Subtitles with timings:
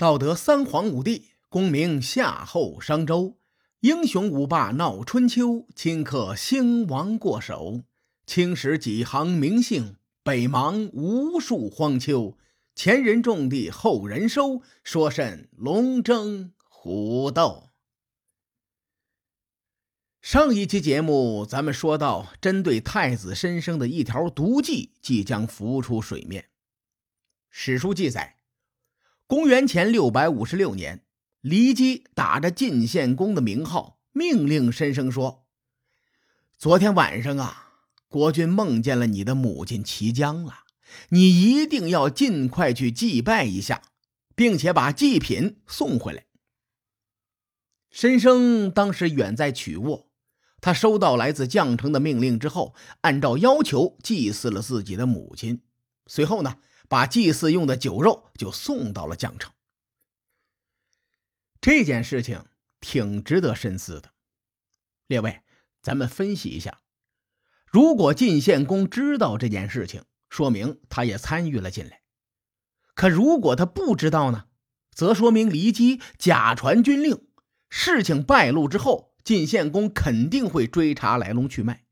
[0.00, 3.36] 道德三皇五帝，功名夏后商周，
[3.80, 7.82] 英雄五霸闹春秋，顷刻兴亡过手。
[8.24, 12.38] 青史几行名姓，北邙无数荒丘。
[12.74, 17.68] 前人种地，后人收，说甚龙争虎斗？
[20.22, 26.46] 上一期节目，咱们说到，针对太子申生的一条毒计即将浮出水面。
[27.50, 28.39] 史书记载。
[29.30, 31.04] 公元前六百五十六年，
[31.44, 35.46] 骊姬打着晋献公的名号，命令申生说
[36.58, 37.68] ：“昨天晚上啊，
[38.08, 40.64] 国君梦见了你的母亲齐姜了，
[41.10, 43.82] 你一定要尽快去祭拜一下，
[44.34, 46.24] 并且把祭品送回来。”
[47.88, 50.10] 申生当时远在曲沃，
[50.60, 55.62] 他收到来自绛城的命令之后，按照要求祭祀了自己的母亲。
[56.08, 56.56] 随后呢？
[56.90, 59.52] 把祭祀用的酒肉就送到了绛城。
[61.60, 62.44] 这件事情
[62.80, 64.10] 挺值得深思的，
[65.06, 65.42] 列位，
[65.80, 66.80] 咱们分析一下：
[67.64, 71.98] 如果晋献公知道这件事情，说明他也参与了进来；
[72.94, 74.46] 可如果他不知道呢，
[74.92, 77.28] 则说明骊姬假传军令，
[77.68, 81.84] 事情败露之后，晋献公肯定会追查来龙去脉。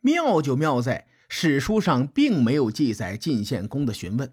[0.00, 1.06] 妙就妙在。
[1.36, 4.32] 史书上并没有记载晋献公的询问，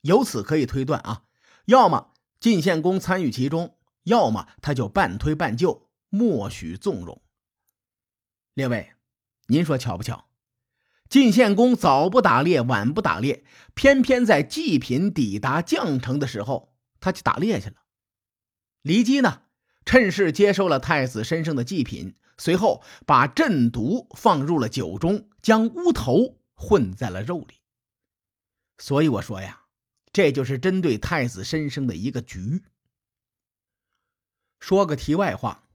[0.00, 1.24] 由此可以推断啊，
[1.66, 7.20] 要么晋献公参与其中，要么他就半推半就，默许纵容。
[8.54, 8.92] 列位，
[9.48, 10.30] 您说巧不巧？
[11.10, 17.76] 晋献公早不打猎，晚不打猎，偏偏在祭品抵达绛城的时候，他去打猎去了。
[18.82, 19.42] 骊姬呢，
[19.84, 22.14] 趁势接收了太子身上的祭品。
[22.40, 27.60] 随后把鸩毒放入了酒中，将乌头混在了肉里。
[28.78, 29.64] 所以我说呀，
[30.10, 32.62] 这就是针对太子申生的一个局。
[34.58, 35.68] 说个题外话，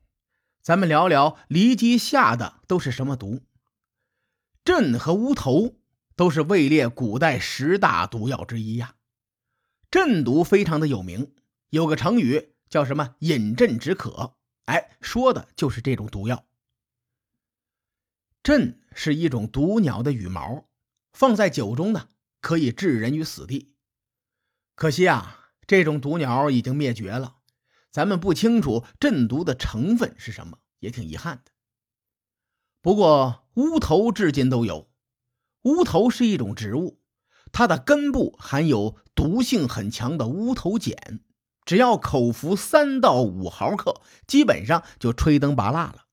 [0.64, 3.44] 咱们聊聊骊姬下的都是什么毒？
[4.64, 5.76] 鸩和乌头
[6.16, 8.96] 都是位列古代十大毒药之一呀。
[9.92, 11.36] 鸩毒非常的有名，
[11.70, 16.44] 有个成语叫什么“饮鸩止渴”，哎，说的就是这种毒药。
[18.46, 20.68] 鸩是一种毒鸟的羽毛，
[21.12, 22.10] 放在酒中呢，
[22.42, 23.74] 可以置人于死地。
[24.76, 27.38] 可惜啊，这种毒鸟已经灭绝了，
[27.92, 31.52] 咱们不清楚鸩毒的成分是什么，也挺遗憾的。
[32.84, 34.92] 不过乌头至今都有。
[35.64, 37.00] 乌头是一种植物，
[37.52, 41.22] 它的根部含有毒性很强的乌头碱，
[41.66, 46.05] 只要口服三到五毫克，基本上就吹灯拔蜡了。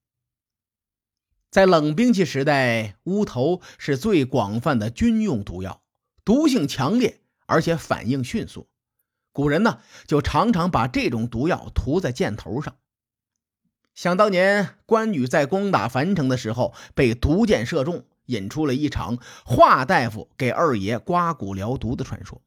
[1.52, 5.82] 在冷兵器时代，乌头是最广泛的军用毒药，
[6.24, 8.70] 毒性强烈，而且反应迅速。
[9.32, 12.78] 古人呢，就常常把这种毒药涂在箭头上。
[13.94, 22.40] 想当年，关羽在攻打樊城的时候，被毒箭射中，引出了一场华大夫给二爷刮骨疗毒的传说。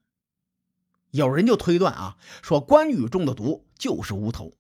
[1.11, 4.53] 有人就推断啊，说关羽中的毒就是乌头。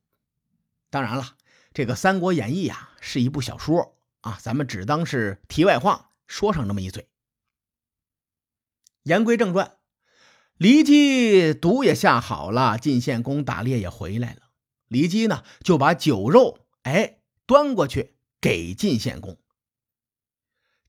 [0.91, 1.33] 当然了，
[1.73, 3.94] 这个《三国演义》啊，是一部小说。
[4.25, 7.07] 啊，咱们只当是题外话，说上那么一嘴。
[9.03, 9.77] 言归正传，
[10.57, 14.41] 骊姬毒也下好了，晋献公打猎也回来了。
[14.89, 19.37] 骊姬呢，就把酒肉哎端过去给晋献公。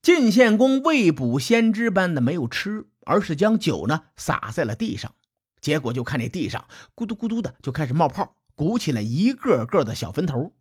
[0.01, 5.13] 晋献公未卜先知般的没有吃，而是将酒呢洒在了地上。
[5.61, 10.56] 结果就看这地上咕嘟咕嘟的就开始冒泡，鼓起了一个个的小坟头。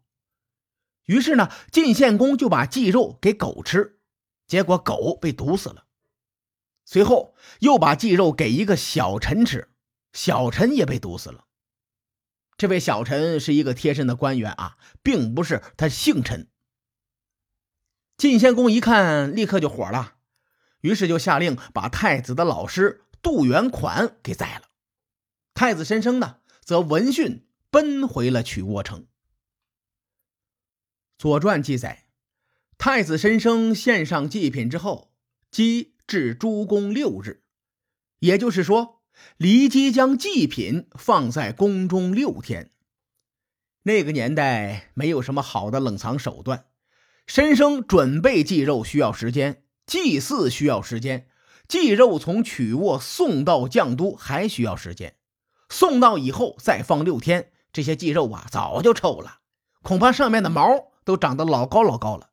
[1.07, 3.99] 于是呢，晋献公就把祭肉给狗吃，
[4.47, 5.87] 结果狗被毒死了。
[6.85, 9.71] 随后又把祭肉给一个小臣吃，
[10.13, 11.47] 小臣也被毒死了。
[12.57, 16.49] 这位小臣是一个贴身的官员啊，并不是他姓陈。
[18.17, 20.15] 晋献公一看，立刻就火了，
[20.81, 24.69] 于是就下令把太子的老师杜元款给宰了。
[25.55, 29.01] 太子申生呢，则闻讯奔回了曲沃城。
[31.19, 32.05] 《左传》记载，
[32.77, 35.13] 太子申生献上祭品之后，
[35.51, 37.43] 鸡至诸宫六日，
[38.19, 39.01] 也就是说，
[39.39, 42.71] 骊姬将祭品放在宫中六天。
[43.85, 46.67] 那个年代没有什么好的冷藏手段，
[47.27, 51.29] 申生准备祭肉需要时间，祭祀需要时间，
[51.67, 55.17] 祭肉从曲沃送到绛都还需要时间，
[55.71, 59.39] 送到以后再放六天，这些祭肉啊早就臭了，
[59.81, 60.93] 恐怕上面的毛。
[61.07, 62.31] 都长得老高老高了，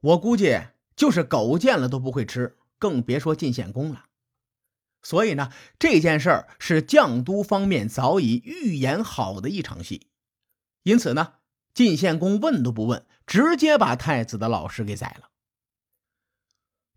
[0.00, 0.58] 我估计
[0.96, 4.06] 就是狗见了都不会吃，更别说晋献公了。
[5.02, 10.08] 所以呢，这件事儿是绛都方面早已预演好的一场戏。
[10.84, 11.34] 因此呢，
[11.74, 15.28] 晋献公问都不问，直接把太子的老师给宰了。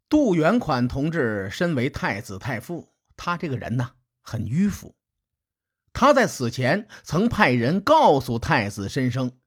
[0.07, 3.91] 杜元款同志身为太子太傅，他这个人呢
[4.21, 4.95] 很迂腐。
[5.91, 9.37] 他在死前曾派人告诉太子申生，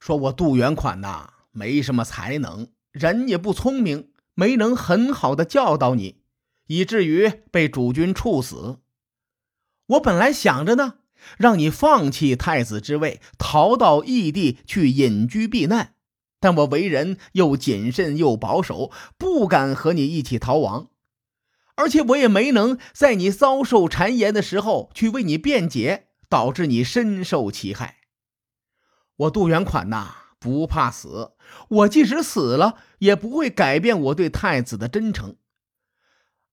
[0.00, 6.22] 说我杜元款呐没什么才能，人也不聪明，没能很好的教导你。
[6.66, 8.78] 以至于被主君处死。
[9.86, 10.94] 我本来想着呢，
[11.36, 15.94] 让你放弃太子之位，逃到异地去隐居避难。
[16.38, 20.90] 但我为人又谨慎又保守，不敢和你一起逃亡。
[21.74, 27.96] 而且我也没能在你遭受谗言的时候去为你辩解，导致你深受其害。
[29.20, 31.32] 我杜元款呐，不怕死。
[31.68, 35.36] 我即使死了，也不会改变我对太子的真诚。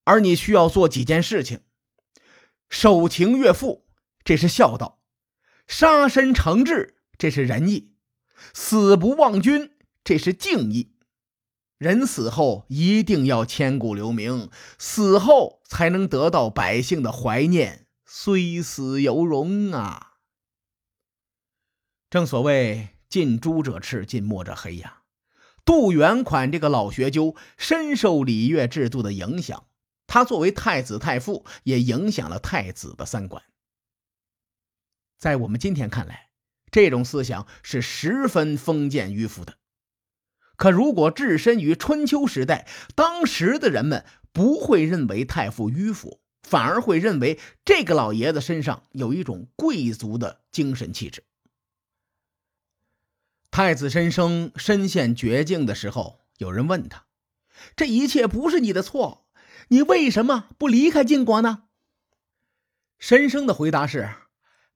[0.04, 1.60] 而你需要做几件事情：
[2.68, 3.86] 守情悦父，
[4.22, 4.98] 这是孝道；
[5.66, 7.92] 杀身成志，这是仁义；
[8.52, 9.70] 死不忘君，
[10.04, 10.94] 这是敬义。
[11.78, 20.07] 人死后一定要千古留名，死后才能得到百姓的怀念，虽死犹荣啊！
[22.10, 25.02] 正所谓近朱者赤，近墨者黑呀。
[25.66, 29.66] 杜元款这个老学究深受礼乐制度的影响。
[30.06, 33.42] 他作为太子太傅，也影响了太子的三观。
[35.18, 36.30] 在我们今天看来，
[36.70, 39.58] 这种思想是十分封建迂腐的。
[40.56, 51.22] 可如果置身于春秋时代，当时的人们不会认为太傅迂腐，反而会认为这个老爷子身上有一种贵族的精神气质。
[53.50, 57.04] 太子申生身陷绝境的时候，有人问他
[57.76, 59.26] ：“这一切不是你的错。”
[59.70, 61.64] 你为什么不离开晋国呢？
[62.98, 64.08] 申生的回答是：“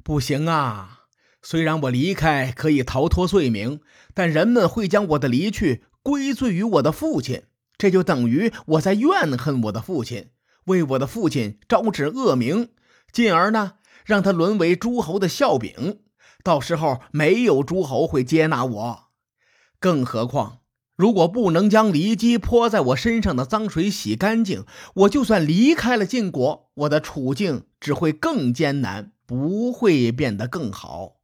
[0.05, 1.07] 不行啊！
[1.41, 3.81] 虽然我离开可以逃脱罪名，
[4.13, 7.45] 但人们会将我的离去归罪于我的父亲，
[7.79, 10.31] 这就等于我在怨恨我的父亲，
[10.65, 12.69] 为我的父亲招致恶名，
[13.11, 16.02] 进而呢让他沦为诸侯的笑柄。
[16.43, 19.05] 到时候没有诸侯会接纳我，
[19.79, 20.59] 更何况……”
[20.95, 31.17] 如果不能将骊姬泼在我身上的脏水洗干净，我就算离开了晋国，我的处境只会更艰难，不会变得更好。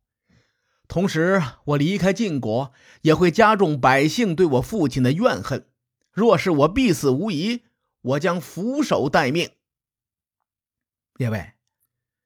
[0.88, 2.72] 同时，我离开晋国
[3.02, 5.66] 也会加重百姓对我父亲的怨恨。
[6.10, 7.60] 若是我必死无疑，
[8.00, 9.50] 我将俯首待命。
[11.14, 11.52] 列位，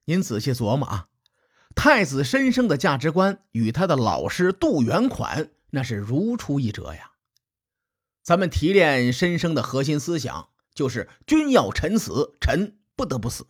[0.04, 1.08] 您仔细琢磨啊，
[1.74, 7.12] 太子申生的价值观与他的老师杜元款那是如出一辙呀。
[8.22, 13.46] 咱们提炼申生的核心思想，就是君要臣死，臣不得不死。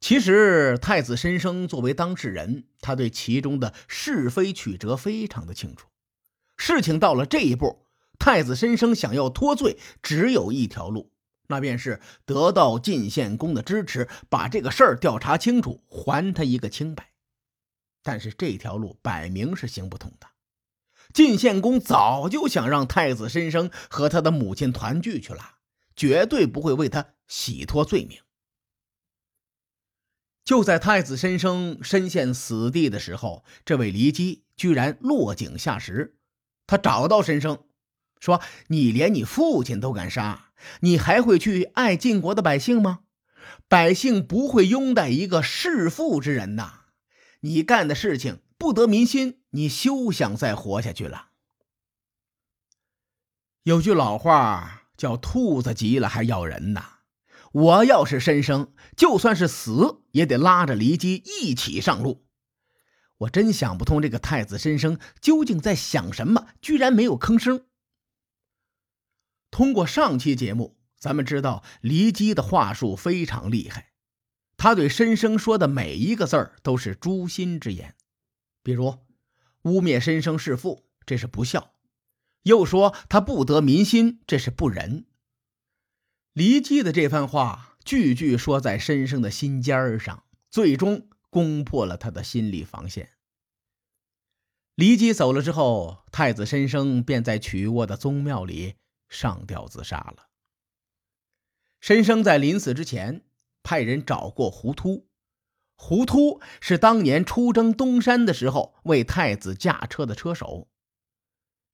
[0.00, 5.88] 其实，太子申生作为当事人，他对其中的是非曲折非常的清楚。
[6.56, 7.86] 事情到了这一步，
[8.18, 11.12] 太子申生想要脱罪，只有一条路，
[11.50, 17.10] 那便是得到晋献公的支持，把这个事儿调查清楚，还他一个清白。
[18.02, 20.26] 但是这条路摆明是行不通的。
[21.12, 25.56] 晋献公早就想让太子申生和他的母亲团聚去了，
[25.96, 28.20] 绝对不会为他洗脱罪名。
[30.44, 36.16] 就在太子申生身陷死地的时候，这位骊姬居然落井下石。
[36.66, 37.64] 他找到申生，
[38.20, 40.50] 说：“你连你父亲都敢杀，
[40.80, 43.00] 你还会去爱晋国的百姓吗？
[43.66, 46.82] 百姓不会拥戴一个弑父之人呐！
[47.40, 51.28] 你干的事情。”不得民心，你休想再活下去了。
[53.62, 56.98] 有句老话叫“兔子急了还咬人”呐。
[57.52, 62.26] 我要是申生，就算是死，也得拉着骊姬一起上路。
[63.16, 67.64] 我真想不通，这个太子申生究竟在想什么，居然没有吭声。
[69.50, 73.92] 通过上期节目，咱们知道骊姬的话术非常厉害，
[74.56, 77.94] 他对申生说的每一个字儿都是诛心之言。
[78.62, 78.98] 比如，
[79.62, 81.72] 污蔑申生弑父，这是不孝；
[82.42, 85.06] 又说他不得民心，这是不仁。
[86.34, 93.10] 骊姬的这番话，句句说在申生的心尖儿上，最终攻破了他的心理防线。
[94.76, 98.76] 骊姬走了之后，太子申生便在曲沃的宗庙里
[99.10, 100.28] 上吊自杀了。
[101.80, 103.24] 申生在临死之前，
[103.62, 105.08] 派人找过胡突。
[105.74, 110.68] 胡突是当年出征东山的时候为太子驾车的车手。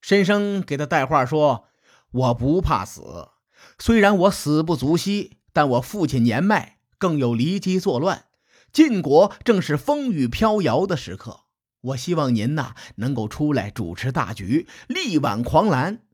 [0.00, 1.66] 申生给他带话说
[2.12, 3.31] ：“我不怕死，
[3.78, 8.26] 虽然我死不足惜，但我父亲年迈，更有离姬作乱，
[8.73, 11.40] 晋国正是风雨飘摇的时刻。
[11.81, 16.05] 我希望您呐能够出来主持大局，力挽狂澜。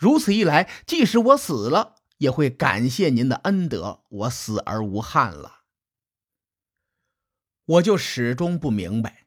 [0.00, 5.58] 如此一来，即使我死了，也会感谢您的恩德，我死而无憾了。
[7.66, 9.26] 我就始终不明白，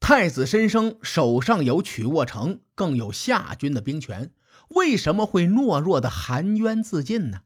[0.00, 4.32] 太子申生手上有曲沃城，更有夏军的兵权，
[4.70, 7.42] 为什么会懦弱的含冤自尽呢？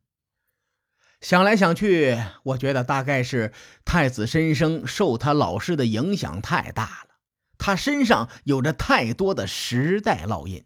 [1.20, 3.52] 想来想去，我觉得大概是
[3.84, 7.16] 太子申生受他老师的影响太大了，
[7.58, 10.64] 他身上有着太多的时代烙印，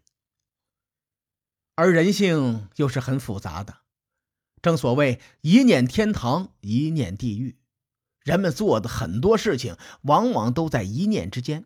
[1.75, 3.79] 而人性又是很复杂的，
[4.61, 7.57] 正所谓一念天堂，一念地狱。
[8.23, 11.65] 人们做的很多事情，往往都在一念之间。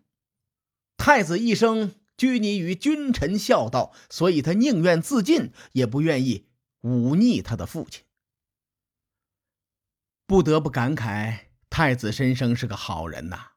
[0.96, 6.48] 太子一生拘泥于君臣孝道，所以他宁愿自尽，也不愿意
[6.82, 8.06] 忤逆他的父亲。
[10.26, 13.52] 不得不感慨，太子申生是个好人呐。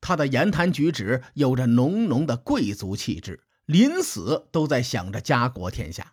[0.00, 6.12] 他的言谈举止有着浓浓的贵族气质，临死都在想着家国天下。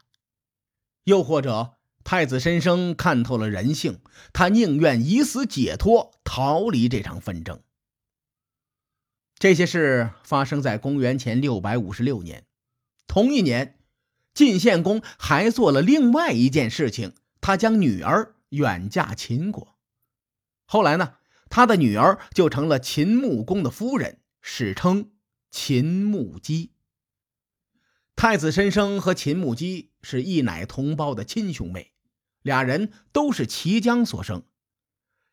[1.05, 1.73] 又或者。
[2.03, 3.99] 太子申生看透了人性，
[4.31, 7.59] 他宁愿以死解脱，逃离这场纷争。
[9.37, 12.45] 这些事发生在公元前六百五十六年。
[13.07, 13.77] 同一年，
[14.33, 19.75] 晋献公还做了另外一件事情，他将女儿远嫁秦国。
[20.65, 21.15] 后来呢，
[21.49, 25.11] 他的女儿就成了秦穆公的夫人，史称
[25.51, 26.71] 秦穆姬。
[28.17, 31.91] 太子申生和秦穆姬是一奶同胞的亲兄妹。
[32.41, 34.41] 俩人都是齐姜所生，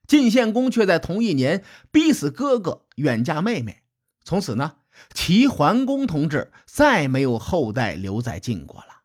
[0.07, 3.85] 晋献公却在同一年逼死哥哥，远嫁妹妹。
[4.23, 4.76] 从此呢，
[5.14, 9.00] 齐桓公同志再没有后代留在晋国了。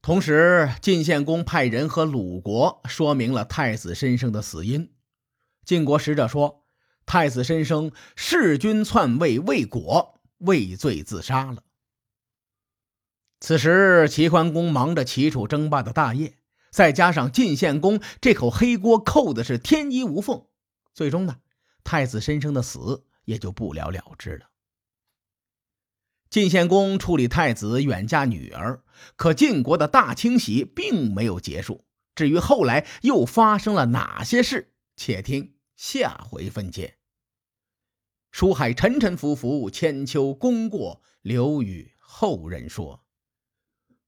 [0.00, 4.92] 同时，晋献公派人和鲁国说明了太子申生的死因。
[5.64, 6.62] 晋国使者说，
[7.04, 11.64] 太子申生弑君篡位未果，畏罪自杀了。
[13.44, 16.38] 此时，齐桓公忙着齐楚争霸的大业。
[16.70, 20.46] 再加上晋献公这口黑锅扣的是天衣无缝，
[20.94, 21.38] 最终呢，
[21.82, 24.46] 太子申生的死也就不了了之了。
[26.30, 28.84] 晋献公处理太子远嫁女儿，
[29.16, 31.84] 可晋国的大清洗并没有结束。
[32.14, 36.96] 至于后来又发生了哪些事，且听下回分解。
[38.30, 43.01] 书海沉沉浮浮，千秋功过留与后人说。